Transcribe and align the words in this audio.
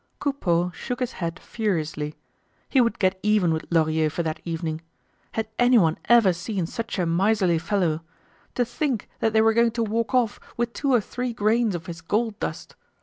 Coupeau 0.17 0.71
shook 0.71 0.99
his 0.99 1.11
head 1.21 1.39
furiously. 1.39 2.15
He 2.67 2.81
would 2.81 2.97
get 2.97 3.19
even 3.21 3.53
with 3.53 3.67
Lorilleux 3.69 4.09
for 4.09 4.23
that 4.23 4.41
evening. 4.43 4.81
Had 5.33 5.47
anyone 5.59 5.99
ever 6.05 6.33
seen 6.33 6.65
such 6.65 6.97
a 6.97 7.05
miserly 7.05 7.59
fellow? 7.59 8.01
To 8.55 8.65
think 8.65 9.07
that 9.19 9.31
they 9.31 9.41
were 9.41 9.53
going 9.53 9.69
to 9.73 9.83
walk 9.83 10.15
off 10.15 10.39
with 10.57 10.73
two 10.73 10.91
or 10.91 11.01
three 11.01 11.33
grains 11.33 11.75
of 11.75 11.85
his 11.85 12.01
gold 12.01 12.39
dust! 12.39 12.75